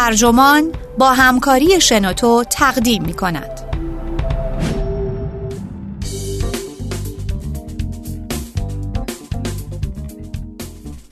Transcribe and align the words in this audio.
ترجمان 0.00 0.72
با 0.98 1.12
همکاری 1.12 1.80
شنوتو 1.80 2.44
تقدیم 2.50 3.02
می 3.02 3.14
کند. 3.14 3.60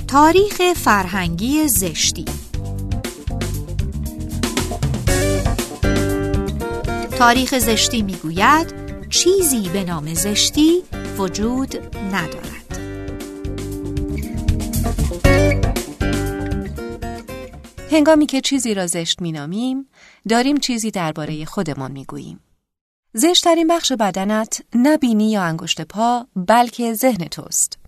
تاریخ 0.07 0.73
فرهنگی 0.77 1.69
زشتی 1.69 2.25
تاریخ 7.19 7.59
زشتی 7.59 8.03
می‌گوید 8.03 8.75
چیزی 9.11 9.69
به 9.69 9.85
نام 9.85 10.15
زشتی 10.15 10.83
وجود 11.19 11.75
ندارد 12.13 12.58
هنگامی 17.91 18.27
که 18.27 18.41
چیزی 18.41 18.75
را 18.75 18.87
زشت 18.87 19.23
مینامیم 19.23 19.89
داریم 20.29 20.57
چیزی 20.57 20.91
درباره 20.91 21.45
خودمان 21.45 21.93
می‌گوییم 21.93 22.41
زشتترین 23.13 23.67
بخش 23.67 23.93
بدنت 23.93 24.63
نه 24.75 24.97
بینی 24.97 25.31
یا 25.31 25.43
انگشت 25.43 25.81
پا 25.81 26.27
بلکه 26.37 26.95
ذهن 26.95 27.25
توست 27.29 27.79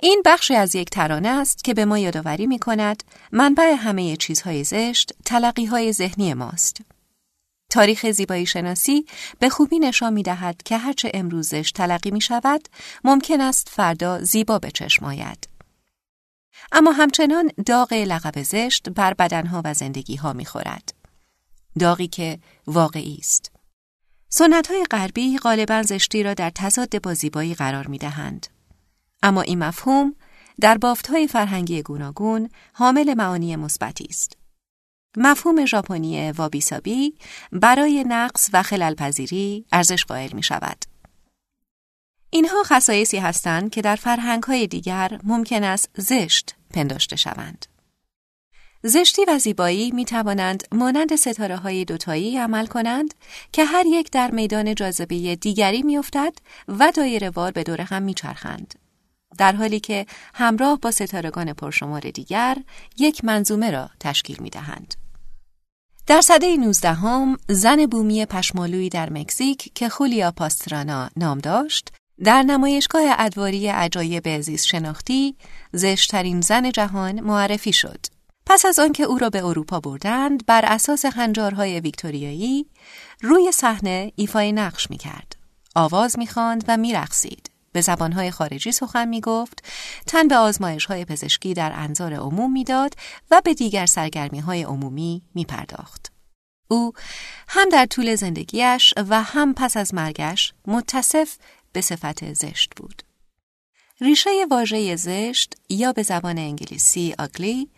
این 0.00 0.22
بخشی 0.26 0.54
از 0.54 0.74
یک 0.74 0.90
ترانه 0.90 1.28
است 1.28 1.64
که 1.64 1.74
به 1.74 1.84
ما 1.84 1.98
یادآوری 1.98 2.46
می 2.46 2.58
کند 2.58 3.04
منبع 3.32 3.74
همه 3.78 4.16
چیزهای 4.16 4.64
زشت 4.64 5.12
تلقی 5.24 5.64
های 5.64 5.92
ذهنی 5.92 6.34
ماست. 6.34 6.80
تاریخ 7.70 8.10
زیبایی 8.10 8.46
شناسی 8.46 9.06
به 9.38 9.48
خوبی 9.48 9.78
نشان 9.78 10.12
می 10.12 10.22
دهد 10.22 10.62
که 10.62 10.78
هرچه 10.78 11.10
امروز 11.14 11.48
زشت 11.48 11.74
تلقی 11.74 12.10
می 12.10 12.20
شود 12.20 12.68
ممکن 13.04 13.40
است 13.40 13.68
فردا 13.68 14.22
زیبا 14.22 14.58
به 14.58 14.70
چشم 14.70 15.04
آید. 15.04 15.57
اما 16.72 16.92
همچنان 16.92 17.50
داغ 17.66 17.92
لقب 17.92 18.42
زشت 18.42 18.88
بر 18.88 19.14
بدنها 19.14 19.62
و 19.64 19.74
زندگیها 19.74 20.32
می 20.32 20.44
خورد. 20.44 20.94
داغی 21.78 22.06
که 22.06 22.38
واقعی 22.66 23.16
است. 23.18 23.52
سنت 24.28 24.66
های 24.66 24.84
غربی 24.90 25.38
غالبا 25.38 25.82
زشتی 25.82 26.22
را 26.22 26.34
در 26.34 26.50
تضاد 26.50 27.02
با 27.02 27.14
زیبایی 27.14 27.54
قرار 27.54 27.86
می 27.86 27.98
دهند. 27.98 28.46
اما 29.22 29.42
این 29.42 29.58
مفهوم 29.58 30.14
در 30.60 30.78
بافتهای 30.78 31.28
فرهنگی 31.28 31.82
گوناگون 31.82 32.48
حامل 32.72 33.14
معانی 33.14 33.56
مثبتی 33.56 34.06
است. 34.10 34.36
مفهوم 35.16 35.64
ژاپنی 35.64 36.32
وابیسابی 36.32 37.14
برای 37.52 38.04
نقص 38.08 38.50
و 38.52 38.62
خللپذیری 38.62 39.66
ارزش 39.72 40.04
قائل 40.04 40.32
می 40.32 40.42
شود. 40.42 40.84
اینها 42.30 42.62
خصایصی 42.62 43.18
هستند 43.18 43.70
که 43.70 43.82
در 43.82 43.96
فرهنگهای 43.96 44.66
دیگر 44.66 45.20
ممکن 45.24 45.64
است 45.64 45.90
زشت 45.96 46.56
پنداشته 46.74 47.16
شوند. 47.16 47.66
زشتی 48.82 49.24
و 49.28 49.38
زیبایی 49.38 49.90
می 49.90 50.04
توانند 50.04 50.64
مانند 50.72 51.16
ستاره 51.16 51.56
های 51.56 51.84
دوتایی 51.84 52.38
عمل 52.38 52.66
کنند 52.66 53.14
که 53.52 53.64
هر 53.64 53.86
یک 53.86 54.10
در 54.10 54.30
میدان 54.30 54.74
جاذبه 54.74 55.36
دیگری 55.36 55.82
می 55.82 55.98
افتد 55.98 56.32
و 56.68 56.92
دایره 56.94 57.30
وار 57.30 57.50
به 57.50 57.62
دور 57.62 57.80
هم 57.80 58.02
می 58.02 58.14
چرخند. 58.14 58.74
در 59.38 59.52
حالی 59.52 59.80
که 59.80 60.06
همراه 60.34 60.78
با 60.80 60.90
ستارگان 60.90 61.52
پرشمار 61.52 62.00
دیگر 62.00 62.56
یک 62.98 63.24
منظومه 63.24 63.70
را 63.70 63.90
تشکیل 64.00 64.36
می 64.40 64.50
دهند. 64.50 64.94
در 66.06 66.20
سده 66.20 66.56
19 66.56 66.92
هم 66.92 67.36
زن 67.48 67.86
بومی 67.86 68.26
پشمالویی 68.26 68.88
در 68.88 69.10
مکزیک 69.10 69.70
که 69.74 69.88
خولیا 69.88 70.30
پاسترانا 70.30 71.10
نام 71.16 71.38
داشت 71.38 71.92
در 72.24 72.42
نمایشگاه 72.42 73.02
ادواری 73.18 73.68
عجایب 73.68 74.40
زیست 74.40 74.66
شناختی 74.66 75.36
زشترین 75.72 76.40
زن 76.40 76.70
جهان 76.70 77.20
معرفی 77.20 77.72
شد. 77.72 78.06
پس 78.46 78.66
از 78.66 78.78
آنکه 78.78 79.02
او 79.02 79.18
را 79.18 79.30
به 79.30 79.44
اروپا 79.44 79.80
بردند 79.80 80.46
بر 80.46 80.64
اساس 80.64 81.06
خنجارهای 81.06 81.80
ویکتوریایی 81.80 82.66
روی 83.22 83.52
صحنه 83.52 84.12
ایفای 84.16 84.52
نقش 84.52 84.90
می 84.90 84.96
کرد. 84.96 85.36
آواز 85.74 86.18
می 86.18 86.26
خاند 86.26 86.64
و 86.68 86.76
می 86.76 86.92
رقصید. 86.92 87.50
به 87.72 87.80
زبانهای 87.80 88.30
خارجی 88.30 88.72
سخن 88.72 89.08
می 89.08 89.20
گفت، 89.20 89.64
تن 90.06 90.28
به 90.28 90.36
آزمایش 90.36 90.84
های 90.84 91.04
پزشکی 91.04 91.54
در 91.54 91.72
انظار 91.74 92.14
عموم 92.14 92.52
می‌داد 92.52 92.94
و 93.30 93.40
به 93.44 93.54
دیگر 93.54 93.86
سرگرمی 93.86 94.40
های 94.40 94.62
عمومی 94.62 95.22
می 95.34 95.44
پرداخت. 95.44 96.12
او 96.68 96.92
هم 97.48 97.68
در 97.68 97.86
طول 97.86 98.14
زندگیش 98.14 98.94
و 98.96 99.22
هم 99.22 99.54
پس 99.54 99.76
از 99.76 99.94
مرگش 99.94 100.52
متصف 100.66 101.36
به 101.72 101.80
صفت 101.80 102.32
زشت 102.32 102.72
بود. 102.76 103.02
ریشه 104.00 104.30
واژه 104.50 104.96
زشت 104.96 105.54
یا 105.68 105.92
به 105.92 106.02
زبان 106.02 106.38
انگلیسی 106.38 107.14
آگلی 107.18 107.70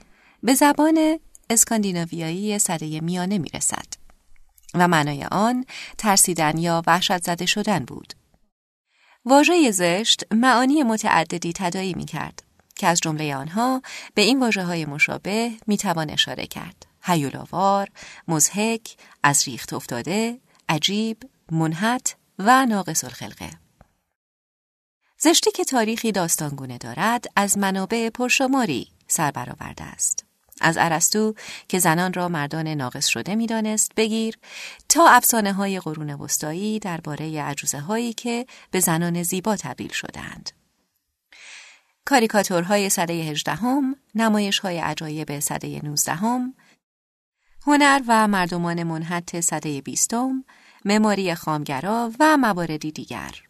به 0.43 0.55
زبان 0.55 1.21
اسکاندیناویایی 1.51 2.59
سده 2.59 3.01
میانه 3.01 3.39
می 3.39 3.49
رسد 3.49 3.87
و 4.75 4.89
معنای 4.89 5.25
آن 5.25 5.65
ترسیدن 5.99 6.59
یا 6.59 6.83
وحشت 6.87 7.23
زده 7.23 7.47
شدن 7.47 7.85
بود. 7.85 8.15
واژه 9.25 9.71
زشت 9.71 10.33
معانی 10.33 10.83
متعددی 10.83 11.53
تدایی 11.53 11.95
می 11.95 12.05
کرد 12.05 12.43
که 12.77 12.87
از 12.87 13.01
جمله 13.01 13.37
آنها 13.37 13.83
به 14.15 14.23
این 14.23 14.41
واجه 14.41 14.65
های 14.65 14.85
مشابه 14.85 15.53
می 15.67 15.77
توان 15.77 16.11
اشاره 16.11 16.47
کرد. 16.47 16.87
هیولاوار، 17.03 17.89
مزهک، 18.29 18.97
از 19.23 19.49
ریخت 19.49 19.73
افتاده، 19.73 20.41
عجیب، 20.69 21.19
منحت 21.53 22.17
و 22.39 22.67
ناقص 22.67 23.05
الخلقه. 23.05 23.51
زشتی 25.23 25.51
که 25.51 25.65
تاریخی 25.65 26.13
داستانگونه 26.13 26.79
دارد 26.79 27.25
از 27.37 27.59
منابع 27.59 28.11
پرشماری 28.11 28.89
سر 29.09 29.31
برآورده 29.31 29.85
است. 29.85 30.25
از 30.61 30.77
ارسطو 30.81 31.35
که 31.69 31.79
زنان 31.79 32.13
را 32.13 32.29
مردان 32.29 32.69
ناقص 32.69 33.07
شده 33.07 33.35
می‌دانست 33.35 33.93
بگیر 33.97 34.39
تا 34.89 35.09
افسانه 35.09 35.53
های 35.53 35.81
قرون 35.81 36.11
وسطایی 36.11 36.79
درباره 36.79 37.43
عجوزه 37.43 37.81
هایی 37.81 38.13
که 38.13 38.47
به 38.71 38.81
زنان 38.81 39.23
زیبا 39.23 39.57
تبدیل 39.57 39.93
شدند. 39.93 40.51
کاریکاتورهای 42.05 42.91
سده 42.91 43.13
هجدهم، 43.13 43.97
نمایش 44.15 44.59
های 44.59 44.79
عجایب 44.79 45.41
سده 45.41 45.81
نوزدهم، 45.83 46.55
هنر 47.67 48.01
و 48.09 48.29
مردمان 48.29 48.83
منحت 48.83 49.41
سده 49.41 49.81
بیستم، 49.81 50.45
مماری 50.85 51.35
خامگرا 51.35 52.13
و 52.21 52.37
مواردی 52.37 52.93
دیگر. 52.93 53.50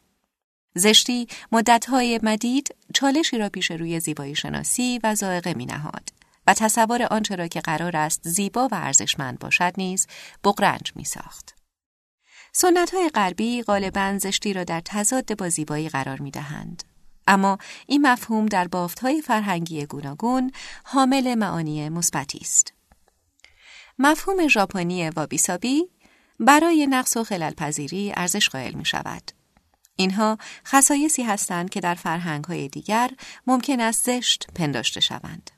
زشتی 0.74 1.28
مدتهای 1.52 2.20
مدید 2.22 2.76
چالشی 2.94 3.38
را 3.38 3.48
پیش 3.48 3.70
روی 3.70 4.00
زیبایی 4.00 4.34
شناسی 4.34 5.00
و 5.02 5.14
زائقه 5.14 5.54
می 5.54 5.66
نهاد. 5.66 6.20
و 6.46 6.54
تصور 6.54 7.02
آنچه 7.02 7.36
را 7.36 7.48
که 7.48 7.60
قرار 7.60 7.96
است 7.96 8.28
زیبا 8.28 8.68
و 8.72 8.74
ارزشمند 8.74 9.38
باشد 9.38 9.72
نیز 9.76 10.06
بغرنج 10.44 10.92
می 10.96 11.04
ساخت. 11.04 11.54
سنت 12.52 12.94
های 12.94 13.08
غربی 13.08 13.62
غالبا 13.62 14.18
زشتی 14.18 14.52
را 14.52 14.64
در 14.64 14.82
تضاد 14.84 15.36
با 15.36 15.48
زیبایی 15.48 15.88
قرار 15.88 16.20
می 16.20 16.30
دهند. 16.30 16.82
اما 17.26 17.58
این 17.86 18.06
مفهوم 18.06 18.46
در 18.46 18.68
بافت 18.68 19.00
های 19.00 19.22
فرهنگی 19.22 19.86
گوناگون 19.86 20.52
حامل 20.84 21.34
معانی 21.34 21.88
مثبتی 21.88 22.38
است. 22.38 22.72
مفهوم 23.98 24.48
ژاپنی 24.48 25.10
وابیسابی 25.10 25.84
برای 26.40 26.86
نقص 26.86 27.16
و 27.16 27.24
خللپذیری 27.24 28.12
ارزش 28.16 28.48
قائل 28.48 28.74
می 28.74 28.84
شود. 28.84 29.39
اینها 29.96 30.38
خصایصی 30.66 31.22
هستند 31.22 31.70
که 31.70 31.80
در 31.80 31.94
فرهنگ 31.94 32.44
های 32.44 32.68
دیگر 32.68 33.10
ممکن 33.46 33.80
است 33.80 34.04
زشت 34.04 34.46
پنداشته 34.54 35.00
شوند. 35.00 35.50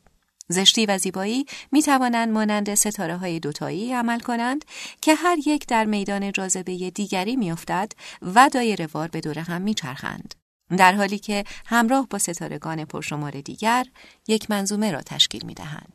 زشتی 0.48 0.87
و 0.87 0.98
زیبایی 0.98 1.47
می 1.72 1.82
توانند 1.82 2.32
مانند 2.32 2.75
ستاره 2.75 3.16
های 3.16 3.41
دوتایی 3.41 3.93
عمل 3.93 4.20
کنند 4.20 4.65
که 5.00 5.15
هر 5.15 5.37
یک 5.47 5.66
در 5.66 5.84
میدان 5.84 6.32
جاذبه 6.32 6.91
دیگری 6.91 7.37
میافتد 7.37 7.93
و 8.22 8.48
دایره 8.53 8.88
وار 8.94 9.09
به 9.09 9.20
دور 9.20 9.38
هم 9.38 9.62
میچرخند. 9.62 10.34
در 10.76 10.93
حالی 10.93 11.19
که 11.19 11.44
همراه 11.66 12.09
با 12.09 12.19
ستارگان 12.19 12.84
پرشمار 12.84 13.41
دیگر 13.41 13.87
یک 14.28 14.50
منظومه 14.50 14.91
را 14.91 15.03
تشکیل 15.03 15.47
می 15.47 15.55
دهند. 15.55 15.93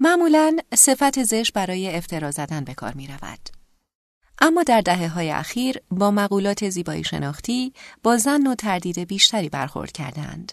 معمولا 0.00 0.56
صفت 0.74 1.22
زشت 1.22 1.52
برای 1.52 1.96
افترا 1.96 2.30
زدن 2.30 2.64
به 2.64 2.74
کار 2.74 2.94
می 2.94 3.06
رود. 3.06 3.61
اما 4.40 4.62
در 4.62 4.80
دهه 4.80 5.08
های 5.08 5.30
اخیر 5.30 5.78
با 5.90 6.10
مقولات 6.10 6.68
زیبایی 6.68 7.04
شناختی 7.04 7.72
با 8.02 8.16
زن 8.16 8.46
و 8.46 8.54
تردید 8.54 8.98
بیشتری 8.98 9.48
برخورد 9.48 9.92
کردند. 9.92 10.52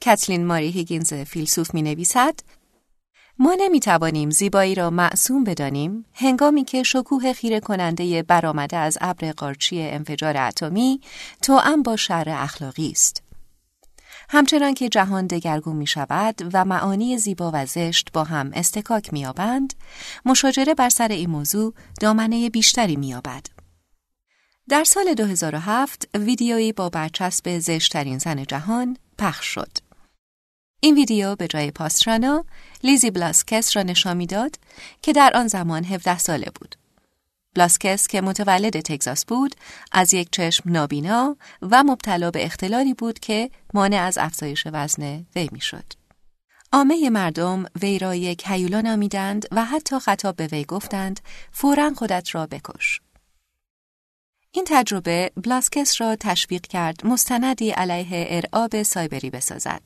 کتلین 0.00 0.46
ماری 0.46 0.70
هیگینز 0.70 1.14
فیلسوف 1.14 1.74
می 1.74 1.82
نویسد 1.82 2.34
ما 3.38 3.56
نمی 3.58 3.80
توانیم 3.80 4.30
زیبایی 4.30 4.74
را 4.74 4.90
معصوم 4.90 5.44
بدانیم 5.44 6.04
هنگامی 6.14 6.64
که 6.64 6.82
شکوه 6.82 7.32
خیره 7.32 7.60
کننده 7.60 8.22
برآمده 8.22 8.76
از 8.76 8.98
ابر 9.00 9.32
قارچی 9.32 9.82
انفجار 9.82 10.36
اتمی 10.36 11.00
توأم 11.42 11.82
با 11.82 11.96
شر 11.96 12.24
اخلاقی 12.28 12.90
است. 12.90 13.22
همچنان 14.32 14.74
که 14.74 14.88
جهان 14.88 15.26
دگرگون 15.26 15.76
می 15.76 15.86
شود 15.86 16.50
و 16.52 16.64
معانی 16.64 17.18
زیبا 17.18 17.50
و 17.54 17.66
زشت 17.66 18.12
با 18.12 18.24
هم 18.24 18.50
استکاک 18.54 19.12
می 19.12 19.26
آبند، 19.26 19.74
مشاجره 20.24 20.74
بر 20.74 20.88
سر 20.88 21.08
این 21.08 21.30
موضوع 21.30 21.74
دامنه 22.00 22.50
بیشتری 22.50 22.96
می 22.96 23.14
آبد. 23.14 23.46
در 24.68 24.84
سال 24.84 25.14
2007 25.14 26.08
ویدیویی 26.18 26.72
با 26.72 26.88
برچسب 26.88 27.58
زشتترین 27.58 28.18
زن 28.18 28.44
جهان 28.44 28.96
پخش 29.18 29.46
شد. 29.46 29.78
این 30.80 30.94
ویدیو 30.94 31.36
به 31.36 31.48
جای 31.48 31.70
پاسترانا 31.70 32.44
لیزی 32.82 33.10
بلاسکس 33.10 33.76
را 33.76 33.82
نشان 33.82 34.16
می‌داد 34.16 34.56
که 35.02 35.12
در 35.12 35.32
آن 35.34 35.48
زمان 35.48 35.84
17 35.84 36.18
ساله 36.18 36.50
بود. 36.54 36.76
بلاسکس 37.54 38.06
که 38.06 38.20
متولد 38.20 38.80
تگزاس 38.80 39.24
بود 39.24 39.54
از 39.92 40.14
یک 40.14 40.28
چشم 40.32 40.70
نابینا 40.70 41.36
و 41.62 41.84
مبتلا 41.84 42.30
به 42.30 42.44
اختلالی 42.44 42.94
بود 42.94 43.18
که 43.18 43.50
مانع 43.74 44.02
از 44.02 44.18
افزایش 44.18 44.66
وزن 44.72 45.26
وی 45.36 45.48
می‌شد. 45.52 45.84
عامه 46.72 47.10
مردم 47.10 47.64
وی 47.82 47.98
را 47.98 48.14
یک 48.14 48.42
هیولا 48.46 48.80
نامیدند 48.80 49.46
و 49.52 49.64
حتی 49.64 49.98
خطاب 49.98 50.36
به 50.36 50.46
وی 50.46 50.64
گفتند 50.64 51.20
فورا 51.52 51.92
خودت 51.96 52.34
را 52.34 52.46
بکش. 52.46 53.00
این 54.52 54.64
تجربه 54.68 55.30
بلاسکس 55.36 56.00
را 56.00 56.16
تشویق 56.16 56.62
کرد 56.62 57.06
مستندی 57.06 57.70
علیه 57.70 58.26
ارعاب 58.30 58.82
سایبری 58.82 59.30
بسازد. 59.30 59.82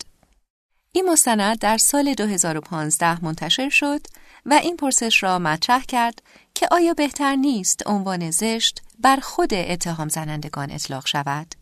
این 0.92 1.10
مستند 1.10 1.58
در 1.58 1.78
سال 1.78 2.14
2015 2.14 3.24
منتشر 3.24 3.68
شد 3.68 4.00
و 4.46 4.54
این 4.54 4.76
پرسش 4.76 5.22
را 5.22 5.38
مطرح 5.38 5.84
کرد 5.84 6.22
که 6.54 6.68
آیا 6.70 6.94
بهتر 6.94 7.36
نیست 7.36 7.82
عنوان 7.86 8.30
زشت 8.30 8.82
بر 8.98 9.16
خود 9.16 9.54
اتهام 9.54 10.08
زنندگان 10.08 10.70
اطلاق 10.70 11.06
شود؟ 11.06 11.54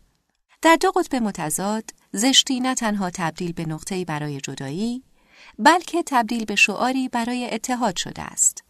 در 0.61 0.75
دو 0.81 0.91
قطب 0.91 1.15
متضاد 1.15 1.89
زشتی 2.11 2.59
نه 2.59 2.75
تنها 2.75 3.09
تبدیل 3.09 3.53
به 3.53 3.65
نقطه‌ای 3.65 4.05
برای 4.05 4.41
جدایی 4.41 5.03
بلکه 5.59 6.03
تبدیل 6.05 6.45
به 6.45 6.55
شعاری 6.55 7.09
برای 7.09 7.49
اتحاد 7.53 7.97
شده 7.97 8.21
است. 8.21 8.63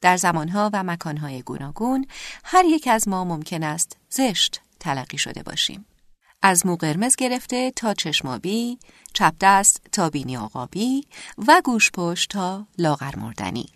در 0.00 0.16
زمانها 0.16 0.70
و 0.72 0.82
مکانهای 0.82 1.42
گوناگون 1.42 2.06
هر 2.44 2.64
یک 2.64 2.88
از 2.88 3.08
ما 3.08 3.24
ممکن 3.24 3.62
است 3.62 3.96
زشت 4.10 4.60
تلقی 4.80 5.18
شده 5.18 5.42
باشیم. 5.42 5.86
از 6.42 6.66
مو 6.66 6.76
قرمز 6.76 7.16
گرفته 7.16 7.70
تا 7.70 7.94
چشمابی، 7.94 8.78
چپ 9.12 9.34
دست 9.40 9.80
تا 9.92 10.10
بینی 10.10 10.36
آقابی 10.36 11.06
و 11.48 11.62
گوش 11.64 11.90
پشت 11.90 12.30
تا 12.30 12.66
لاغر 12.78 13.16
مردنی. 13.16 13.68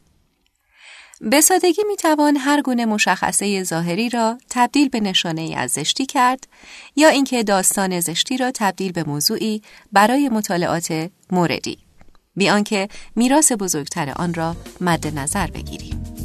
به 1.20 1.40
سادگی 1.40 1.82
می 1.86 1.96
توان 1.96 2.36
هر 2.36 2.62
گونه 2.62 2.86
مشخصه 2.86 3.62
ظاهری 3.62 4.08
را 4.08 4.38
تبدیل 4.50 4.88
به 4.88 5.00
نشانه 5.00 5.40
ای 5.40 5.54
از 5.54 5.70
زشتی 5.70 6.06
کرد 6.06 6.48
یا 6.96 7.08
اینکه 7.08 7.42
داستان 7.42 8.00
زشتی 8.00 8.36
را 8.36 8.50
تبدیل 8.54 8.92
به 8.92 9.04
موضوعی 9.04 9.62
برای 9.92 10.28
مطالعات 10.28 11.10
موردی 11.30 11.78
بی 12.36 12.50
آنکه 12.50 12.88
میراث 13.16 13.52
بزرگتر 13.52 14.12
آن 14.16 14.34
را 14.34 14.56
مد 14.80 15.18
نظر 15.18 15.46
بگیریم. 15.46 16.15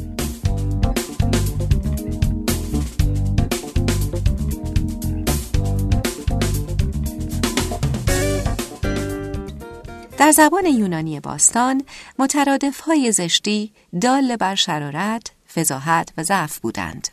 در 10.22 10.30
زبان 10.30 10.66
یونانی 10.66 11.20
باستان 11.20 11.82
مترادف 12.18 12.80
های 12.80 13.12
زشتی 13.12 13.72
دال 14.00 14.36
بر 14.36 14.54
شرارت، 14.54 15.30
فضاحت 15.54 16.12
و 16.16 16.22
ضعف 16.22 16.58
بودند. 16.58 17.08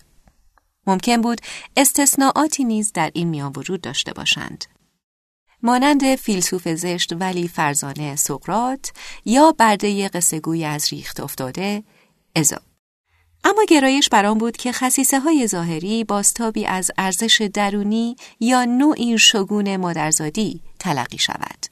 ممکن 0.88 1.22
بود 1.22 1.42
استثناءاتی 1.78 2.64
نیز 2.64 2.92
در 2.94 3.12
این 3.14 3.28
میان 3.28 3.54
وجود 3.56 3.82
داشته 3.82 4.14
باشند. 4.14 4.66
مانند 5.64 6.16
فیلسوف 6.16 6.68
زشت 6.68 7.14
ولی 7.20 7.48
فرزانه 7.48 8.16
سقرات 8.16 8.92
یا 9.26 9.52
برده 9.52 10.08
قصهگوی 10.10 10.66
از 10.66 10.94
ریخت 10.94 11.20
افتاده 11.20 11.84
ازا. 12.36 12.62
اما 13.44 13.64
گرایش 13.68 14.10
بر 14.10 14.26
آن 14.26 14.38
بود 14.38 14.58
که 14.58 14.72
خصیصه 14.72 15.20
های 15.20 15.48
ظاهری 15.48 16.04
باستابی 16.04 16.66
از 16.66 16.92
ارزش 16.98 17.50
درونی 17.54 18.16
یا 18.40 18.66
نوعی 18.66 19.18
شگون 19.18 19.78
مادرزادی 19.78 20.62
تلقی 20.80 21.18
شود. 21.18 21.69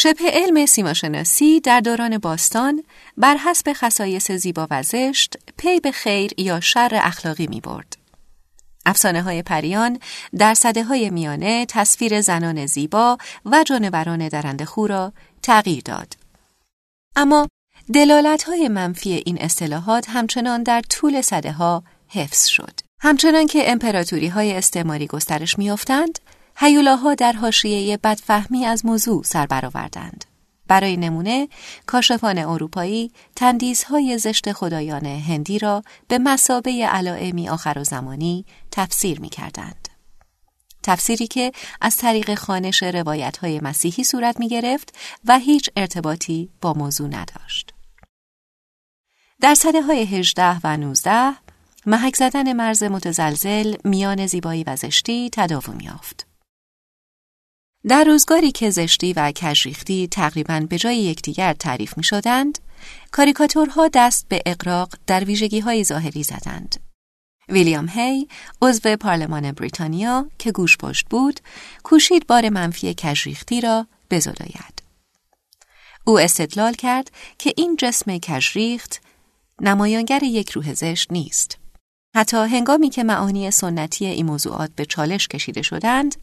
شبه 0.00 0.30
علم 0.32 0.66
سیماشناسی 0.66 1.60
در 1.60 1.80
دوران 1.80 2.18
باستان 2.18 2.84
بر 3.16 3.36
حسب 3.36 3.72
خصایص 3.72 4.30
زیبا 4.30 4.66
و 4.70 4.82
زشت 4.82 5.36
پی 5.56 5.80
به 5.80 5.92
خیر 5.92 6.30
یا 6.40 6.60
شر 6.60 6.90
اخلاقی 6.92 7.46
می 7.46 7.60
برد. 7.60 7.96
افسانه 8.86 9.22
های 9.22 9.42
پریان 9.42 9.98
در 10.38 10.54
صده 10.54 10.84
های 10.84 11.10
میانه 11.10 11.66
تصویر 11.68 12.20
زنان 12.20 12.66
زیبا 12.66 13.18
و 13.44 13.64
جانوران 13.66 14.28
درنده 14.28 14.64
خو 14.64 14.86
را 14.86 15.12
تغییر 15.42 15.82
داد. 15.84 16.12
اما 17.16 17.48
دلالت 17.94 18.42
های 18.42 18.68
منفی 18.68 19.22
این 19.26 19.38
اصطلاحات 19.40 20.06
همچنان 20.08 20.62
در 20.62 20.80
طول 20.80 21.20
صده 21.20 21.52
ها 21.52 21.82
حفظ 22.08 22.46
شد. 22.46 22.80
همچنان 23.00 23.46
که 23.46 23.72
امپراتوری 23.72 24.28
های 24.28 24.52
استعماری 24.52 25.06
گسترش 25.06 25.58
میافتند، 25.58 26.18
هیولاها 26.60 27.14
در 27.14 27.32
حاشیه 27.32 27.96
بدفهمی 27.96 28.64
از 28.64 28.86
موضوع 28.86 29.22
سر 29.22 29.46
برآوردند. 29.46 30.24
برای 30.68 30.96
نمونه 30.96 31.48
کاشفان 31.86 32.38
اروپایی 32.38 33.12
تندیزهای 33.36 34.18
زشت 34.18 34.52
خدایان 34.52 35.06
هندی 35.06 35.58
را 35.58 35.82
به 36.08 36.18
مسابه 36.18 36.86
علائمی 36.86 37.48
آخر 37.48 37.78
و 37.78 37.84
زمانی 37.84 38.44
تفسیر 38.70 39.20
می 39.20 39.28
کردند. 39.28 39.88
تفسیری 40.82 41.26
که 41.26 41.52
از 41.80 41.96
طریق 41.96 42.34
خانش 42.34 42.82
روایت 42.82 43.36
های 43.36 43.60
مسیحی 43.60 44.04
صورت 44.04 44.40
می 44.40 44.48
گرفت 44.48 44.94
و 45.24 45.38
هیچ 45.38 45.70
ارتباطی 45.76 46.50
با 46.60 46.72
موضوع 46.72 47.08
نداشت. 47.08 47.74
در 49.40 49.54
سده 49.54 49.82
های 49.82 50.02
18 50.02 50.60
و 50.64 50.76
19 50.76 51.34
محک 51.86 52.16
زدن 52.16 52.52
مرز 52.52 52.82
متزلزل 52.82 53.76
میان 53.84 54.26
زیبایی 54.26 54.64
و 54.64 54.76
زشتی 54.76 55.30
تداوم 55.32 55.80
یافت. 55.80 56.27
در 57.86 58.04
روزگاری 58.04 58.52
که 58.52 58.70
زشتی 58.70 59.12
و 59.12 59.32
کجریختی 59.32 60.08
تقریبا 60.10 60.60
به 60.60 60.78
جای 60.78 60.96
یکدیگر 60.96 61.52
تعریف 61.52 61.96
می 61.96 62.04
شدند، 62.04 62.58
کاریکاتورها 63.10 63.88
دست 63.94 64.28
به 64.28 64.42
اقراق 64.46 64.94
در 65.06 65.24
ویژگی 65.24 65.60
های 65.60 65.84
ظاهری 65.84 66.22
زدند. 66.22 66.76
ویلیام 67.48 67.88
هی، 67.88 68.28
عضو 68.62 68.96
پارلمان 68.96 69.52
بریتانیا 69.52 70.30
که 70.38 70.52
گوش 70.52 70.76
پشت 70.76 71.06
بود، 71.08 71.40
کوشید 71.82 72.26
بار 72.26 72.48
منفی 72.48 72.94
کجریختی 72.94 73.60
را 73.60 73.86
بزداید. 74.10 74.82
او 76.04 76.20
استدلال 76.20 76.74
کرد 76.74 77.10
که 77.38 77.52
این 77.56 77.76
جسم 77.76 78.18
کجریخت 78.18 79.00
نمایانگر 79.60 80.22
یک 80.22 80.50
روح 80.50 80.74
زشت 80.74 81.12
نیست. 81.12 81.57
حتی 82.14 82.36
هنگامی 82.36 82.90
که 82.90 83.04
معانی 83.04 83.50
سنتی 83.50 84.06
این 84.06 84.26
موضوعات 84.26 84.70
به 84.76 84.84
چالش 84.84 85.28
کشیده 85.28 85.62
شدند، 85.62 86.16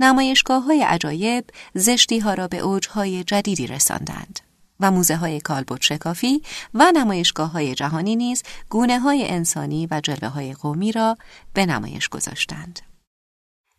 نمایشگاه 0.00 0.62
های 0.62 0.82
عجایب 0.82 1.44
زشتی 1.74 2.18
ها 2.18 2.34
را 2.34 2.48
به 2.48 2.58
اوجهای 2.58 3.24
جدیدی 3.24 3.66
رساندند 3.66 4.40
و 4.80 4.90
موزه 4.90 5.16
های 5.16 5.40
کالبوت 5.40 5.82
شکافی 5.82 6.42
و 6.74 6.92
نمایشگاه 6.94 7.50
های 7.50 7.74
جهانی 7.74 8.16
نیز 8.16 8.42
گونه 8.68 8.98
های 8.98 9.28
انسانی 9.28 9.88
و 9.90 10.00
جلوه 10.00 10.28
های 10.28 10.52
قومی 10.54 10.92
را 10.92 11.16
به 11.54 11.66
نمایش 11.66 12.08
گذاشتند. 12.08 12.80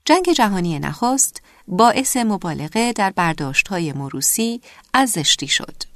جنگ 0.05 0.31
جهانی 0.31 0.79
نخست 0.79 1.41
باعث 1.67 2.17
مبالغه 2.17 2.93
در 2.93 3.09
برداشت 3.09 3.67
های 3.67 3.93
موروسی 3.93 4.61
از 4.93 5.09
زشتی 5.09 5.47
شد. 5.47 5.92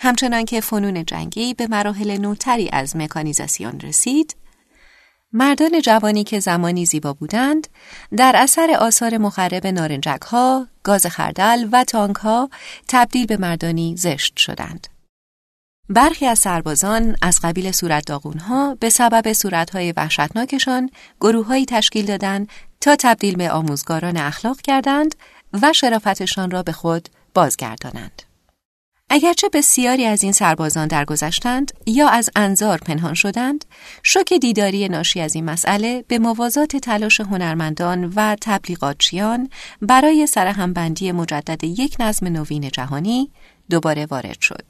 همچنان 0.00 0.44
که 0.44 0.60
فنون 0.60 1.04
جنگی 1.04 1.54
به 1.54 1.66
مراحل 1.66 2.16
نوتری 2.16 2.70
از 2.72 2.96
مکانیزاسیون 2.96 3.80
رسید، 3.80 4.36
مردان 5.32 5.80
جوانی 5.80 6.24
که 6.24 6.40
زمانی 6.40 6.86
زیبا 6.86 7.12
بودند 7.12 7.68
در 8.16 8.32
اثر 8.36 8.76
آثار 8.80 9.18
مخرب 9.18 9.66
نارنجک 9.66 10.22
ها، 10.22 10.66
گاز 10.82 11.06
خردل 11.06 11.68
و 11.72 11.84
تانک 11.84 12.16
ها 12.16 12.50
تبدیل 12.88 13.26
به 13.26 13.36
مردانی 13.36 13.96
زشت 13.96 14.36
شدند. 14.36 14.86
برخی 15.88 16.26
از 16.26 16.38
سربازان 16.38 17.16
از 17.22 17.40
قبیل 17.42 17.72
صورت 17.72 18.10
ها 18.10 18.74
به 18.80 18.90
سبب 18.90 19.32
صورت 19.32 19.70
های 19.70 19.92
وحشتناکشان 19.92 20.90
گروههایی 21.20 21.66
تشکیل 21.66 22.06
دادند 22.06 22.48
تا 22.80 22.96
تبدیل 22.96 23.36
به 23.36 23.50
آموزگاران 23.50 24.16
اخلاق 24.16 24.60
کردند 24.60 25.14
و 25.62 25.72
شرافتشان 25.72 26.50
را 26.50 26.62
به 26.62 26.72
خود 26.72 27.08
بازگردانند. 27.34 28.22
اگرچه 29.14 29.48
بسیاری 29.48 30.04
از 30.04 30.22
این 30.22 30.32
سربازان 30.32 30.88
درگذشتند 30.88 31.72
یا 31.86 32.08
از 32.08 32.30
انظار 32.36 32.78
پنهان 32.78 33.14
شدند، 33.14 33.64
شوک 34.02 34.32
دیداری 34.32 34.88
ناشی 34.88 35.20
از 35.20 35.34
این 35.34 35.44
مسئله 35.44 36.04
به 36.08 36.18
موازات 36.18 36.76
تلاش 36.76 37.20
هنرمندان 37.20 38.04
و 38.04 38.36
تبلیغاتچیان 38.40 39.50
برای 39.82 40.26
سرهمبندی 40.26 41.12
مجدد 41.12 41.64
یک 41.64 41.96
نظم 42.00 42.26
نوین 42.26 42.68
جهانی 42.68 43.30
دوباره 43.70 44.06
وارد 44.06 44.40
شد. 44.40 44.64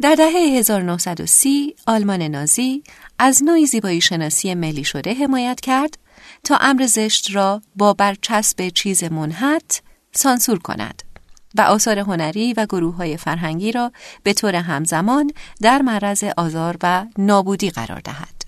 در 0.00 0.14
دهه 0.14 0.58
1930 0.58 1.76
آلمان 1.86 2.22
نازی 2.22 2.82
از 3.18 3.42
نوعی 3.42 3.66
زیبایی 3.66 4.00
شناسی 4.00 4.54
ملی 4.54 4.84
شده 4.84 5.14
حمایت 5.14 5.60
کرد 5.60 5.98
تا 6.44 6.56
امر 6.56 6.86
زشت 6.86 7.34
را 7.34 7.62
با 7.76 7.92
برچسب 7.92 8.68
چیز 8.68 9.04
منحت 9.04 9.82
سانسور 10.12 10.58
کند. 10.58 11.13
و 11.54 11.60
آثار 11.60 11.98
هنری 11.98 12.52
و 12.52 12.66
گروه 12.66 12.96
های 12.96 13.16
فرهنگی 13.16 13.72
را 13.72 13.92
به 14.22 14.32
طور 14.32 14.54
همزمان 14.54 15.30
در 15.62 15.82
معرض 15.82 16.24
آزار 16.36 16.76
و 16.82 17.06
نابودی 17.18 17.70
قرار 17.70 18.00
دهد. 18.00 18.44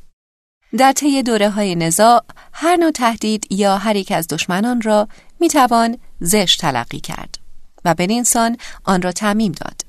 در 0.78 0.92
طی 0.92 1.22
دوره 1.22 1.50
های 1.50 1.75
نزاع 1.75 2.25
هر 2.52 2.76
نوع 2.76 2.90
تهدید 2.90 3.52
یا 3.52 3.78
هر 3.78 3.96
یک 3.96 4.12
از 4.12 4.28
دشمنان 4.28 4.82
را 4.82 5.08
می 5.40 5.48
توان 5.48 5.98
زشت 6.20 6.60
تلقی 6.60 7.00
کرد 7.00 7.38
و 7.84 7.94
بنینسون 7.94 8.56
آن 8.84 9.02
را 9.02 9.12
تعمیم 9.12 9.52
داد. 9.52 9.80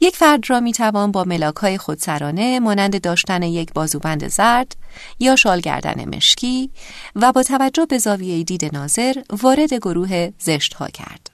یک 0.00 0.16
فرد 0.16 0.50
را 0.50 0.60
می 0.60 0.72
توان 0.72 1.12
با 1.12 1.24
ملاک 1.24 1.56
های 1.56 1.78
خودسرانه 1.78 2.60
مانند 2.60 3.00
داشتن 3.00 3.42
یک 3.42 3.72
بازوبند 3.72 4.28
زرد 4.28 4.76
یا 5.18 5.36
شال 5.36 5.60
گردن 5.60 6.16
مشکی 6.16 6.70
و 7.16 7.32
با 7.32 7.42
توجه 7.42 7.86
به 7.86 7.98
زاویه 7.98 8.44
دید 8.44 8.74
ناظر 8.76 9.14
وارد 9.42 9.74
گروه 9.74 10.30
زشت 10.38 10.74
ها 10.74 10.88
کرد. 10.88 11.29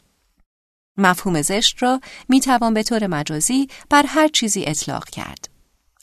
مفهوم 0.98 1.42
زشت 1.42 1.82
را 1.82 2.00
می 2.28 2.40
توان 2.40 2.74
به 2.74 2.82
طور 2.82 3.06
مجازی 3.06 3.68
بر 3.90 4.04
هر 4.06 4.28
چیزی 4.28 4.64
اطلاق 4.66 5.04
کرد. 5.04 5.48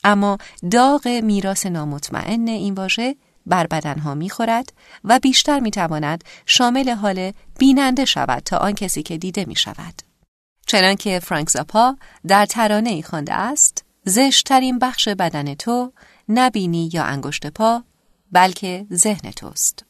اما 0.04 0.38
داغ 0.72 1.08
میراث 1.08 1.66
نامطمئن 1.66 2.48
این 2.48 2.74
واژه 2.74 3.16
بر 3.46 3.68
بدنها 3.68 4.16
می‌خورد 4.16 4.74
و 5.04 5.20
بیشتر 5.20 5.60
می‌تواند 5.60 6.24
شامل 6.46 6.90
حال 6.90 7.32
بیننده 7.60 8.06
شود 8.06 8.44
تا 8.44 8.58
آن 8.58 8.74
کسی 8.74 9.04
که 9.04 9.18
دیده 9.18 9.46
می 9.46 9.56
شود. 9.56 10.02
چنانکه 10.68 11.20
فرانک 11.20 11.50
زاپا 11.50 11.98
در 12.28 12.46
ترانه 12.46 12.90
ای 12.90 13.04
خوانده 13.04 13.34
است 13.34 13.86
زشترین 14.06 14.80
بخش 14.80 15.08
بدن 15.08 15.54
تو 15.54 15.92
نبینی 16.30 16.90
یا 16.94 17.04
انگشت 17.04 17.48
پا 17.48 17.84
بلکه 18.32 18.86
ذهن 18.94 19.32
توست. 19.32 19.86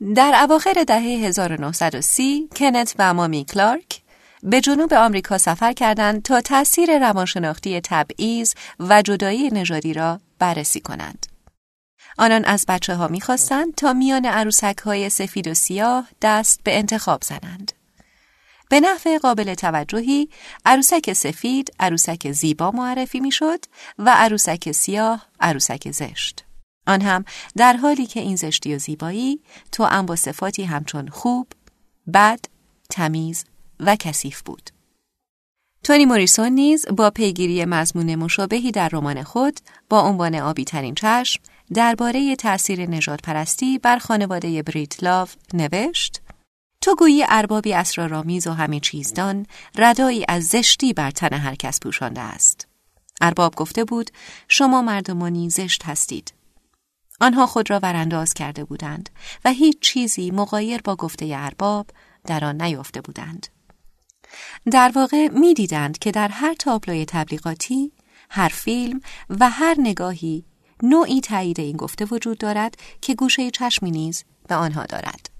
در 0.00 0.40
اواخر 0.42 0.84
دهه 0.86 1.02
1930 1.02 2.48
کنت 2.56 2.94
و 2.98 3.14
مامی 3.14 3.44
کلارک 3.44 4.02
به 4.42 4.60
جنوب 4.60 4.94
آمریکا 4.94 5.38
سفر 5.38 5.72
کردند 5.72 6.22
تا 6.22 6.40
تاثیر 6.40 6.98
روانشناختی 6.98 7.80
تبعیض 7.84 8.54
و 8.80 9.02
جدایی 9.02 9.48
نژادی 9.48 9.92
را 9.92 10.20
بررسی 10.38 10.80
کنند. 10.80 11.26
آنان 12.18 12.44
از 12.44 12.64
بچه 12.68 12.94
ها 12.94 13.08
می‌خواستند 13.08 13.74
تا 13.74 13.92
میان 13.92 14.26
عروسک 14.26 14.78
های 14.78 15.10
سفید 15.10 15.48
و 15.48 15.54
سیاه 15.54 16.08
دست 16.22 16.60
به 16.64 16.78
انتخاب 16.78 17.22
زنند. 17.22 17.72
به 18.68 18.80
نحو 18.80 19.18
قابل 19.22 19.54
توجهی 19.54 20.28
عروسک 20.64 21.12
سفید 21.12 21.72
عروسک 21.80 22.32
زیبا 22.32 22.70
معرفی 22.70 23.20
می‌شد 23.20 23.64
و 23.98 24.10
عروسک 24.10 24.72
سیاه 24.72 25.26
عروسک 25.40 25.90
زشت. 25.90 26.45
آن 26.86 27.02
هم 27.02 27.24
در 27.56 27.76
حالی 27.76 28.06
که 28.06 28.20
این 28.20 28.36
زشتی 28.36 28.74
و 28.74 28.78
زیبایی 28.78 29.40
تو 29.72 29.84
هم 29.84 30.06
با 30.06 30.16
صفاتی 30.16 30.64
همچون 30.64 31.08
خوب، 31.08 31.48
بد، 32.14 32.40
تمیز 32.90 33.44
و 33.80 33.96
کثیف 33.96 34.42
بود. 34.42 34.70
تونی 35.84 36.04
موریسون 36.04 36.52
نیز 36.52 36.86
با 36.96 37.10
پیگیری 37.10 37.64
مضمون 37.64 38.14
مشابهی 38.14 38.70
در 38.70 38.88
رمان 38.88 39.22
خود 39.22 39.60
با 39.88 40.00
عنوان 40.00 40.34
آبی 40.34 40.64
ترین 40.64 40.94
چشم 40.94 41.42
درباره 41.74 42.36
تأثیر 42.36 42.90
نجات 42.90 43.22
پرستی 43.22 43.78
بر 43.78 43.98
خانواده 43.98 44.62
لاو 45.02 45.28
نوشت 45.54 46.22
تو 46.80 46.94
گویی 46.94 47.24
اربابی 47.28 47.74
اسرارآمیز 47.74 48.46
و 48.46 48.52
همه 48.52 48.80
چیزدان 48.80 49.46
ردایی 49.76 50.24
از 50.28 50.44
زشتی 50.44 50.92
بر 50.92 51.10
تن 51.10 51.32
هر 51.32 51.54
کس 51.54 51.80
پوشانده 51.80 52.20
است. 52.20 52.68
ارباب 53.20 53.54
گفته 53.54 53.84
بود 53.84 54.10
شما 54.48 54.82
مردمانی 54.82 55.50
زشت 55.50 55.84
هستید. 55.84 56.32
آنها 57.20 57.46
خود 57.46 57.70
را 57.70 57.80
ورانداز 57.82 58.34
کرده 58.34 58.64
بودند 58.64 59.10
و 59.44 59.52
هیچ 59.52 59.80
چیزی 59.80 60.30
مقایر 60.30 60.82
با 60.82 60.96
گفته 60.96 61.32
ارباب 61.38 61.90
در 62.24 62.44
آن 62.44 62.62
نیافته 62.62 63.00
بودند. 63.00 63.46
در 64.70 64.92
واقع 64.94 65.28
می‌دیدند 65.28 65.98
که 65.98 66.10
در 66.10 66.28
هر 66.28 66.54
تابلوی 66.54 67.04
تبلیغاتی، 67.04 67.92
هر 68.30 68.48
فیلم 68.48 69.00
و 69.40 69.50
هر 69.50 69.74
نگاهی 69.78 70.44
نوعی 70.82 71.20
تایید 71.20 71.60
این 71.60 71.76
گفته 71.76 72.04
وجود 72.04 72.38
دارد 72.38 72.74
که 73.00 73.14
گوشه 73.14 73.50
چشمی 73.50 73.90
نیز 73.90 74.24
به 74.48 74.54
آنها 74.54 74.84
دارد. 74.86 75.30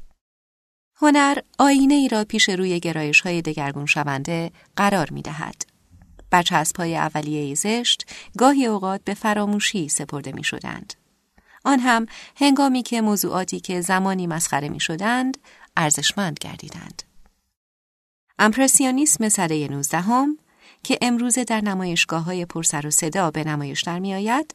هنر 0.97 1.38
آینه 1.59 1.95
ای 1.95 2.09
را 2.09 2.25
پیش 2.25 2.49
روی 2.49 2.80
گرایش 2.80 3.21
های 3.21 3.42
دگرگون 3.42 3.87
شونده 3.87 4.50
قرار 4.76 5.11
می 5.11 5.23
دهد. 5.23 5.62
برچسب 6.30 6.76
های 6.76 6.97
اولیه 6.97 7.54
زشت 7.54 8.06
گاهی 8.38 8.66
اوقات 8.66 9.04
به 9.04 9.14
فراموشی 9.14 9.88
سپرده 9.88 10.33
می 10.33 10.45
شدند. 10.45 10.95
آن 11.66 11.80
هم 11.80 12.06
هنگامی 12.37 12.82
که 12.82 13.00
موضوعاتی 13.00 13.61
که 13.61 13.80
زمانی 13.80 14.26
مسخره 14.26 14.68
می 14.68 14.80
شدند 14.80 15.38
ارزشمند 15.76 16.38
گردیدند. 16.40 17.02
امپرسیونیسم 18.38 19.28
سده 19.28 19.68
19 19.68 20.00
هم 20.00 20.38
که 20.82 20.99
امروزه 21.02 21.44
در 21.44 21.61
نمایشگاه 21.61 22.25
های 22.25 22.44
پرسر 22.44 22.87
و 22.87 22.90
صدا 22.90 23.30
به 23.30 23.44
نمایش 23.44 23.82
در 23.82 23.99
می 23.99 24.14
آید، 24.14 24.54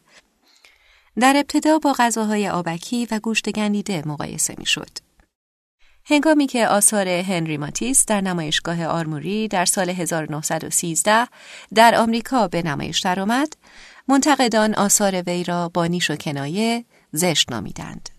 در 1.19 1.33
ابتدا 1.37 1.79
با 1.79 1.93
غذاهای 1.93 2.49
آبکی 2.49 3.07
و 3.11 3.19
گوشت 3.19 3.49
گندیده 3.49 4.03
مقایسه 4.05 4.55
می 4.57 4.65
شد. 4.65 4.97
هنگامی 6.05 6.47
که 6.47 6.67
آثار 6.67 7.07
هنری 7.07 7.57
ماتیس 7.57 8.05
در 8.05 8.21
نمایشگاه 8.21 8.85
آرموری 8.85 9.47
در 9.47 9.65
سال 9.65 9.89
1913 9.89 11.27
در 11.73 11.95
آمریکا 11.95 12.47
به 12.47 12.61
نمایش 12.61 12.99
درآمد، 12.99 13.53
منتقدان 14.07 14.75
آثار 14.75 15.23
وی 15.27 15.43
را 15.43 15.69
با 15.69 15.87
نیش 15.87 16.11
و 16.11 16.15
کنایه 16.15 16.85
زشت 17.11 17.51
نامیدند. 17.51 18.09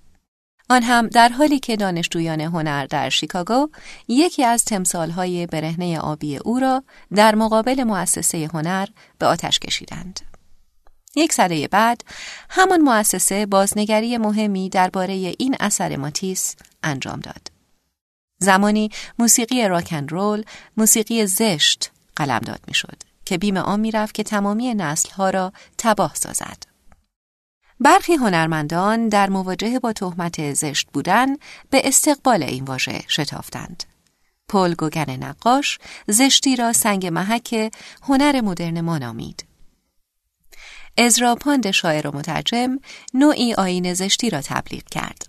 آن 0.70 0.82
هم 0.82 1.08
در 1.08 1.28
حالی 1.28 1.58
که 1.58 1.76
دانشجویان 1.76 2.40
هنر 2.40 2.86
در 2.86 3.08
شیکاگو 3.08 3.68
یکی 4.08 4.44
از 4.44 4.64
تمثالهای 4.64 5.46
برهنه 5.46 5.98
آبی 5.98 6.36
او 6.36 6.58
را 6.58 6.84
در 7.14 7.34
مقابل 7.34 7.84
مؤسسه 7.84 8.50
هنر 8.54 8.86
به 9.18 9.26
آتش 9.26 9.58
کشیدند. 9.58 10.20
یک 11.16 11.32
سده 11.32 11.68
بعد 11.68 12.04
همان 12.50 12.80
مؤسسه 12.80 13.46
بازنگری 13.46 14.18
مهمی 14.18 14.68
درباره 14.68 15.34
این 15.38 15.56
اثر 15.60 15.96
ماتیس 15.96 16.56
انجام 16.82 17.20
داد. 17.20 17.50
زمانی 18.38 18.90
موسیقی 19.18 19.68
راکن 19.68 20.08
رول 20.08 20.44
موسیقی 20.76 21.26
زشت 21.26 21.90
قلمداد 22.16 22.60
می‌شد 22.68 23.02
که 23.24 23.38
بیم 23.38 23.56
آن 23.56 23.80
می‌رفت 23.80 24.14
که 24.14 24.22
تمامی 24.22 24.76
ها 25.16 25.30
را 25.30 25.52
تباه 25.78 26.14
سازد. 26.14 26.71
برخی 27.82 28.14
هنرمندان 28.14 29.08
در 29.08 29.30
مواجهه 29.30 29.78
با 29.78 29.92
تهمت 29.92 30.52
زشت 30.52 30.88
بودن 30.92 31.36
به 31.70 31.88
استقبال 31.88 32.42
این 32.42 32.64
واژه 32.64 33.02
شتافتند. 33.08 33.84
پل 34.48 34.74
گوگن 34.74 35.10
نقاش 35.10 35.78
زشتی 36.08 36.56
را 36.56 36.72
سنگ 36.72 37.06
محک 37.06 37.72
هنر 38.02 38.40
مدرن 38.40 38.80
ما 38.80 38.98
نامید. 38.98 39.44
ازرا 40.98 41.34
پاند 41.34 41.70
شاعر 41.70 42.06
و 42.06 42.16
مترجم 42.16 42.78
نوعی 43.14 43.54
آین 43.54 43.94
زشتی 43.94 44.30
را 44.30 44.40
تبلیغ 44.40 44.84
کرد. 44.84 45.26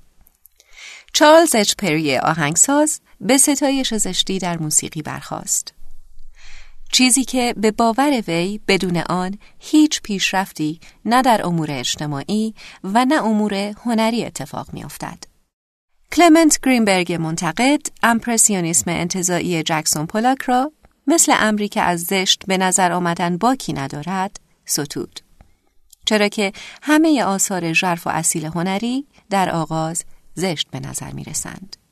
چارلز 1.14 1.56
اچ 1.56 1.76
پری 1.76 2.18
آهنگساز 2.18 3.02
به 3.22 3.38
ستایش 3.38 3.94
زشتی 3.94 4.40
در 4.40 4.58
موسیقی 4.58 5.02
برخاست. 5.02 5.74
چیزی 6.94 7.24
که 7.24 7.54
به 7.58 7.72
باور 7.72 8.24
وی 8.28 8.60
بدون 8.68 8.98
آن 8.98 9.38
هیچ 9.60 10.02
پیشرفتی 10.02 10.80
نه 11.06 11.22
در 11.22 11.46
امور 11.46 11.68
اجتماعی 11.72 12.54
و 12.84 13.06
نه 13.06 13.26
امور 13.26 13.54
هنری 13.54 14.26
اتفاق 14.26 14.74
میافتد. 14.74 15.24
کلمنت 16.12 16.60
گرینبرگ 16.64 17.14
منتقد 17.14 17.82
امپرسیونیسم 18.04 18.92
انتظایی 18.92 19.64
جکسون 19.64 20.06
پولاک 20.06 20.42
را 20.42 20.72
مثل 21.08 21.34
امری 21.36 21.68
که 21.68 21.82
از 21.82 22.04
زشت 22.04 22.44
به 22.48 22.58
نظر 22.58 22.92
آمدن 22.92 23.38
باکی 23.38 23.74
ندارد 23.74 24.40
ستود. 24.66 25.20
چرا 26.06 26.28
که 26.28 26.54
همه 26.82 27.24
آثار 27.24 27.74
ژرف 27.74 28.08
و 28.08 28.10
اصیل 28.10 28.46
هنری 28.46 29.08
در 29.30 29.50
آغاز 29.50 30.04
زشت 30.34 30.68
به 30.72 30.80
نظر 30.80 31.12
می 31.12 31.24
رسند. 31.24 31.83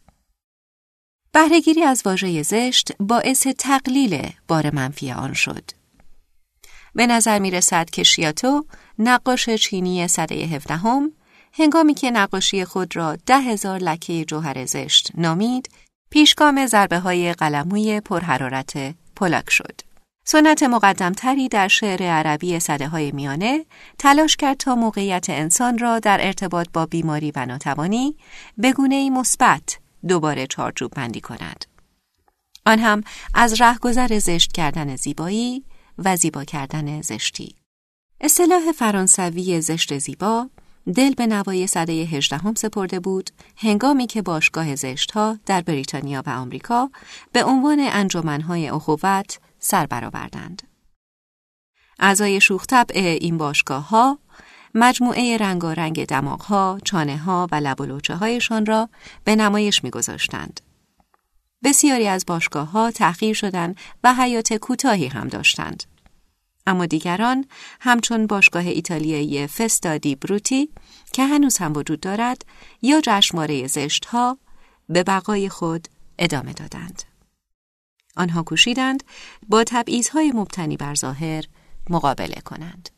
بهرهگیری 1.33 1.83
از 1.83 2.01
واژه 2.05 2.43
زشت 2.43 2.91
باعث 2.99 3.47
تقلیل 3.47 4.29
بار 4.47 4.75
منفی 4.75 5.11
آن 5.11 5.33
شد. 5.33 5.71
به 6.95 7.07
نظر 7.07 7.39
می 7.39 7.51
رسد 7.51 7.89
که 7.89 8.03
شیاتو 8.03 8.65
نقاش 8.99 9.49
چینی 9.49 10.07
سده 10.07 10.35
هفدهم 10.35 11.11
هنگامی 11.53 11.93
که 11.93 12.11
نقاشی 12.11 12.65
خود 12.65 12.95
را 12.95 13.15
ده 13.25 13.37
هزار 13.37 13.79
لکه 13.79 14.25
جوهر 14.25 14.65
زشت 14.65 15.11
نامید 15.17 15.69
پیشگام 16.09 16.65
ضربه 16.65 16.99
های 16.99 17.33
قلموی 17.33 18.01
پرحرارت 18.01 18.95
پلاک 19.15 19.49
شد. 19.49 19.81
سنت 20.25 20.63
مقدمتری 20.63 21.49
در 21.49 21.67
شعر 21.67 22.03
عربی 22.03 22.59
صده 22.59 22.87
های 22.87 23.11
میانه 23.11 23.65
تلاش 23.99 24.35
کرد 24.35 24.57
تا 24.57 24.75
موقعیت 24.75 25.25
انسان 25.29 25.77
را 25.77 25.99
در 25.99 26.19
ارتباط 26.21 26.67
با 26.73 26.85
بیماری 26.85 27.31
و 27.35 27.45
ناتوانی 27.45 28.15
به 28.57 28.73
گونه 28.73 29.09
مثبت 29.09 29.80
دوباره 30.07 30.47
چارچوب 30.47 30.91
بندی 30.91 31.21
کند. 31.21 31.65
آن 32.65 32.79
هم 32.79 33.03
از 33.33 33.61
رهگذر 33.61 34.19
زشت 34.19 34.51
کردن 34.51 34.95
زیبایی 34.95 35.63
و 35.97 36.15
زیبا 36.15 36.43
کردن 36.43 37.01
زشتی. 37.01 37.55
اصطلاح 38.21 38.71
فرانسوی 38.75 39.61
زشت 39.61 39.97
زیبا 39.97 40.49
دل 40.95 41.13
به 41.13 41.27
نوای 41.27 41.67
صده 41.67 41.93
هجدهم 41.93 42.53
سپرده 42.55 42.99
بود 42.99 43.29
هنگامی 43.57 44.07
که 44.07 44.21
باشگاه 44.21 44.75
زشتها 44.75 45.37
در 45.45 45.61
بریتانیا 45.61 46.23
و 46.25 46.29
آمریکا 46.29 46.89
به 47.31 47.43
عنوان 47.43 47.79
انجمنهای 47.79 48.69
اخوت 48.69 49.39
سر 49.59 49.85
برآوردند. 49.85 50.63
اعضای 51.99 52.41
شوخ 52.41 52.65
طبع 52.65 53.17
این 53.21 53.37
باشگاه 53.37 53.89
ها 53.89 54.19
مجموعه 54.75 55.37
رنگارنگ 55.37 56.05
دماغ 56.05 56.41
ها، 56.41 56.79
چانه 56.83 57.17
ها 57.17 57.47
و 57.51 57.55
لب 57.55 57.81
و 57.81 58.13
هایشان 58.13 58.65
را 58.65 58.89
به 59.23 59.35
نمایش 59.35 59.83
میگذاشتند. 59.83 60.61
بسیاری 61.63 62.07
از 62.07 62.25
باشگاه 62.25 62.71
ها 62.71 62.91
تأخیر 62.91 63.33
شدند 63.33 63.77
و 64.03 64.13
حیات 64.13 64.53
کوتاهی 64.53 65.07
هم 65.07 65.27
داشتند. 65.27 65.83
اما 66.67 66.85
دیگران 66.85 67.45
همچون 67.79 68.27
باشگاه 68.27 68.65
ایتالیایی 68.65 69.47
فستا 69.47 69.97
دی 69.97 70.15
بروتی 70.15 70.69
که 71.13 71.25
هنوز 71.25 71.57
هم 71.57 71.73
وجود 71.75 71.99
دارد 71.99 72.45
یا 72.81 73.01
جشنواره 73.03 73.67
زشت 73.67 74.05
ها 74.05 74.37
به 74.89 75.03
بقای 75.03 75.49
خود 75.49 75.87
ادامه 76.19 76.53
دادند. 76.53 77.03
آنها 78.17 78.43
کوشیدند 78.43 79.03
با 79.49 79.63
تبعیضهای 79.63 80.31
مبتنی 80.31 80.77
بر 80.77 80.95
ظاهر 80.95 81.43
مقابله 81.89 82.41
کنند. 82.45 82.89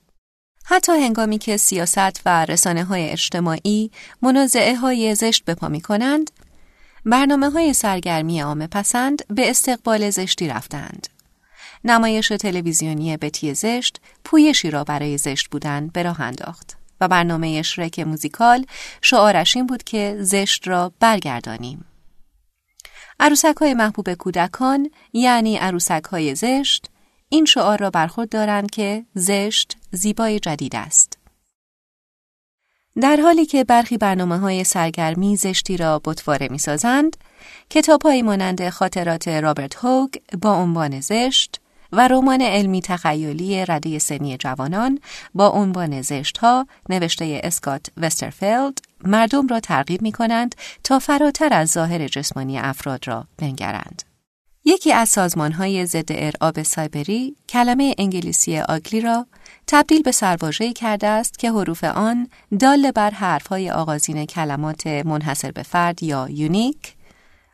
حتی 0.65 0.91
هنگامی 0.91 1.37
که 1.37 1.57
سیاست 1.57 2.21
و 2.25 2.45
رسانه 2.45 2.83
های 2.83 3.09
اجتماعی 3.09 3.91
منازعه 4.21 4.75
های 4.75 5.15
زشت 5.15 5.45
بپا 5.45 5.67
می 5.67 5.81
کنند، 5.81 6.31
برنامه 7.05 7.49
های 7.49 7.73
سرگرمی 7.73 8.41
عام 8.41 8.67
پسند 8.67 9.25
به 9.27 9.49
استقبال 9.49 10.09
زشتی 10.09 10.47
رفتند. 10.47 11.07
نمایش 11.83 12.27
تلویزیونی 12.27 13.17
بتی 13.17 13.53
زشت 13.53 14.01
پویشی 14.23 14.71
را 14.71 14.83
برای 14.83 15.17
زشت 15.17 15.49
بودن 15.49 15.87
به 15.87 16.03
راه 16.03 16.21
انداخت 16.21 16.77
و 17.01 17.07
برنامه 17.07 17.61
شرک 17.61 17.99
موزیکال 17.99 18.65
شعارش 19.01 19.55
این 19.55 19.67
بود 19.67 19.83
که 19.83 20.17
زشت 20.19 20.67
را 20.67 20.91
برگردانیم. 20.99 21.85
عروسک 23.19 23.55
های 23.61 23.73
محبوب 23.73 24.13
کودکان 24.13 24.89
یعنی 25.13 25.57
عروسک 25.57 26.03
های 26.11 26.35
زشت 26.35 26.89
این 27.33 27.45
شعار 27.45 27.77
را 27.77 27.89
برخورد 27.89 28.29
دارند 28.29 28.71
که 28.71 29.05
زشت 29.15 29.77
زیبای 29.91 30.39
جدید 30.39 30.75
است. 30.75 31.17
در 33.01 33.17
حالی 33.17 33.45
که 33.45 33.63
برخی 33.63 33.97
برنامه 33.97 34.37
های 34.37 34.63
سرگرمی 34.63 35.35
زشتی 35.35 35.77
را 35.77 36.01
بطواره 36.05 36.47
می 36.51 36.57
سازند، 36.57 37.17
کتاب 37.69 38.01
های 38.01 38.21
مانند 38.21 38.69
خاطرات 38.69 39.27
رابرت 39.27 39.85
هوگ 39.85 40.13
با 40.41 40.53
عنوان 40.55 40.99
زشت 40.99 41.61
و 41.91 42.07
رمان 42.07 42.41
علمی 42.41 42.81
تخیلی 42.81 43.65
رده 43.65 43.99
سنی 43.99 44.37
جوانان 44.37 44.99
با 45.33 45.47
عنوان 45.47 46.01
زشت 46.01 46.37
ها 46.37 46.67
نوشته 46.89 47.41
اسکات 47.43 47.85
وسترفیلد 47.97 48.77
مردم 49.03 49.47
را 49.47 49.59
ترغیب 49.59 50.01
می 50.01 50.11
کنند 50.11 50.55
تا 50.83 50.99
فراتر 50.99 51.53
از 51.53 51.69
ظاهر 51.71 52.07
جسمانی 52.07 52.59
افراد 52.59 53.07
را 53.07 53.27
بنگرند. 53.37 54.12
یکی 54.65 54.93
از 54.93 55.09
سازمان 55.09 55.51
های 55.51 55.85
ضد 55.85 56.09
ارعاب 56.09 56.63
سایبری 56.63 57.35
کلمه 57.49 57.95
انگلیسی 57.97 58.59
آگلی 58.59 59.01
را 59.01 59.25
تبدیل 59.67 60.01
به 60.01 60.11
سرواژه‌ای 60.11 60.73
کرده 60.73 61.07
است 61.07 61.39
که 61.39 61.51
حروف 61.51 61.83
آن 61.83 62.27
دال 62.59 62.91
بر 62.91 63.09
حرفهای 63.09 63.71
آغازین 63.71 64.25
کلمات 64.25 64.87
منحصر 64.87 65.51
به 65.51 65.63
فرد 65.63 66.03
یا 66.03 66.27
یونیک 66.29 66.93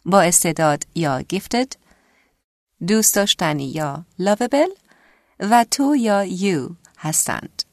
با 0.06 0.22
استعداد 0.22 0.84
یا 0.96 1.22
گیفتد 1.22 1.74
دوست 2.88 3.16
داشتنی 3.16 3.66
یا 3.66 4.06
لوبل 4.20 4.70
و 5.40 5.66
تو 5.72 5.96
یا 5.96 6.24
یو 6.24 6.70
هستند. 6.98 7.64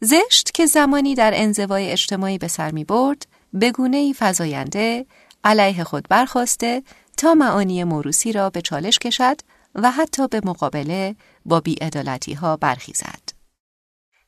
زشت 0.00 0.50
که 0.54 0.66
زمانی 0.66 1.14
در 1.14 1.32
انزوای 1.34 1.90
اجتماعی 1.90 2.38
به 2.38 2.48
سر 2.48 2.70
می 2.70 2.84
برد 2.84 3.26
به 3.52 3.70
گونه 3.70 4.12
فضاینده 4.12 5.06
علیه 5.44 5.84
خود 5.84 6.06
برخواسته 6.08 6.82
تا 7.20 7.34
معانی 7.34 7.84
موروسی 7.84 8.32
را 8.32 8.50
به 8.50 8.62
چالش 8.62 8.98
کشد 8.98 9.40
و 9.74 9.90
حتی 9.90 10.28
به 10.28 10.40
مقابله 10.44 11.16
با 11.44 11.60
بیعدالتی 11.60 12.32
ها 12.34 12.56
برخیزد. 12.56 13.20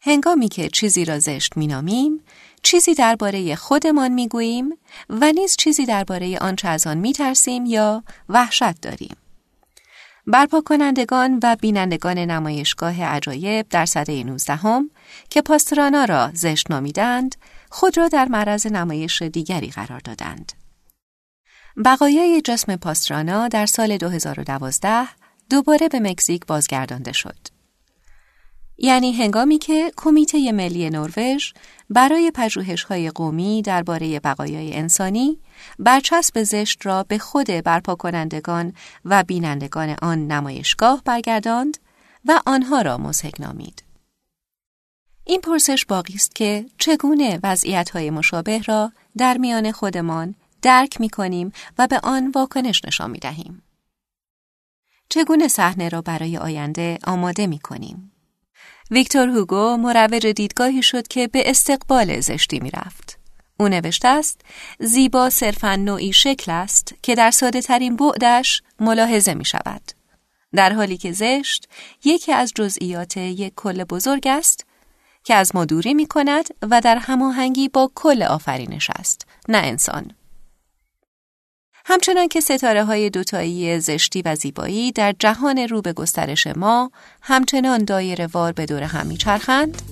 هنگامی 0.00 0.48
که 0.48 0.68
چیزی 0.68 1.04
را 1.04 1.18
زشت 1.18 1.56
مینامیم، 1.56 2.20
چیزی 2.62 2.94
درباره 2.94 3.54
خودمان 3.54 4.12
می‌گوییم 4.12 4.70
و 5.08 5.32
نیز 5.32 5.56
چیزی 5.56 5.86
درباره 5.86 6.38
آنچه 6.38 6.68
از 6.68 6.86
آن 6.86 6.98
میترسیم 6.98 7.66
یا 7.66 8.04
وحشت 8.28 8.80
داریم. 8.80 9.16
برپا 10.26 10.60
کنندگان 10.60 11.40
و 11.42 11.56
بینندگان 11.60 12.18
نمایشگاه 12.18 13.04
عجایب 13.04 13.68
در 13.68 13.86
سده 13.86 14.24
19 14.24 14.54
هم 14.54 14.90
که 15.30 15.42
پاسترانا 15.42 16.04
را 16.04 16.30
زشت 16.34 16.70
نامیدند، 16.70 17.36
خود 17.70 17.96
را 17.96 18.08
در 18.08 18.28
معرض 18.28 18.66
نمایش 18.66 19.22
دیگری 19.22 19.70
قرار 19.70 20.00
دادند. 20.00 20.52
بقایای 21.84 22.40
جسم 22.44 22.76
پاسترانا 22.76 23.48
در 23.48 23.66
سال 23.66 23.96
2012 23.96 25.08
دوباره 25.50 25.88
به 25.88 26.00
مکزیک 26.00 26.46
بازگردانده 26.46 27.12
شد. 27.12 27.38
یعنی 28.78 29.12
هنگامی 29.12 29.58
که 29.58 29.92
کمیته 29.96 30.52
ملی 30.52 30.90
نروژ 30.90 31.52
برای 31.90 32.30
پژوهش‌های 32.34 33.10
قومی 33.10 33.62
درباره 33.62 34.20
بقایای 34.20 34.74
انسانی 34.74 35.38
برچسب 35.78 36.42
زشت 36.42 36.86
را 36.86 37.02
به 37.02 37.18
خود 37.18 37.46
برپا 37.46 37.94
کنندگان 37.94 38.72
و 39.04 39.24
بینندگان 39.24 39.96
آن 40.02 40.26
نمایشگاه 40.26 41.02
برگرداند 41.04 41.78
و 42.24 42.40
آنها 42.46 42.82
را 42.82 42.98
مزهک 42.98 43.40
نامید. 43.40 43.82
این 45.24 45.40
پرسش 45.40 45.86
باقی 45.86 46.14
است 46.14 46.34
که 46.34 46.66
چگونه 46.78 47.40
وضعیت‌های 47.42 48.10
مشابه 48.10 48.62
را 48.62 48.92
در 49.16 49.38
میان 49.38 49.72
خودمان 49.72 50.34
درک 50.62 51.00
می 51.00 51.08
کنیم 51.08 51.52
و 51.78 51.86
به 51.86 52.00
آن 52.02 52.30
واکنش 52.30 52.84
نشان 52.84 53.10
می 53.10 53.18
دهیم. 53.18 53.62
چگونه 55.08 55.48
صحنه 55.48 55.88
را 55.88 56.02
برای 56.02 56.38
آینده 56.38 56.98
آماده 57.04 57.46
می 57.46 57.58
کنیم؟ 57.58 58.12
ویکتور 58.90 59.28
هوگو 59.28 59.76
مروج 59.76 60.26
دیدگاهی 60.26 60.82
شد 60.82 61.08
که 61.08 61.28
به 61.28 61.50
استقبال 61.50 62.20
زشتی 62.20 62.60
می 62.60 62.70
رفت. 62.70 63.18
او 63.60 63.68
نوشته 63.68 64.08
است 64.08 64.40
زیبا 64.80 65.30
صرفا 65.30 65.76
نوعی 65.76 66.12
شکل 66.12 66.52
است 66.52 66.94
که 67.02 67.14
در 67.14 67.30
ساده 67.30 67.62
ترین 67.62 67.96
بعدش 67.96 68.62
ملاحظه 68.80 69.34
می 69.34 69.44
شود. 69.44 69.82
در 70.54 70.72
حالی 70.72 70.96
که 70.96 71.12
زشت 71.12 71.68
یکی 72.04 72.32
از 72.32 72.52
جزئیات 72.54 73.16
یک 73.16 73.52
کل 73.56 73.84
بزرگ 73.84 74.26
است 74.26 74.66
که 75.24 75.34
از 75.34 75.56
ما 75.56 75.64
دوری 75.64 75.94
می 75.94 76.06
کند 76.06 76.48
و 76.62 76.80
در 76.80 76.96
هماهنگی 76.96 77.68
با 77.68 77.90
کل 77.94 78.22
آفرینش 78.22 78.90
است 78.90 79.26
نه 79.48 79.58
انسان. 79.58 80.12
همچنان 81.84 82.28
که 82.28 82.40
ستاره 82.40 82.84
های 82.84 83.10
دوتایی 83.10 83.80
زشتی 83.80 84.22
و 84.22 84.34
زیبایی 84.34 84.92
در 84.92 85.14
جهان 85.18 85.58
رو 85.58 85.82
به 85.82 85.92
گسترش 85.92 86.46
ما 86.46 86.90
همچنان 87.22 87.84
دایر 87.84 88.26
وار 88.26 88.52
به 88.52 88.66
دور 88.66 88.82
هم 88.82 89.06
میچرخند 89.06 89.82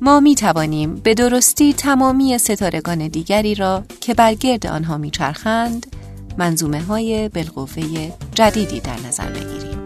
ما 0.00 0.20
می 0.20 0.34
توانیم 0.34 0.94
به 0.94 1.14
درستی 1.14 1.72
تمامی 1.72 2.38
ستارگان 2.38 3.08
دیگری 3.08 3.54
را 3.54 3.84
که 4.00 4.14
بر 4.14 4.34
گرد 4.34 4.66
آنها 4.66 4.98
میچرخند 4.98 5.96
منظومه 6.38 6.82
های 6.82 7.28
بالقوه 7.28 8.12
جدیدی 8.34 8.80
در 8.80 8.96
نظر 9.08 9.28
بگیریم. 9.28 9.85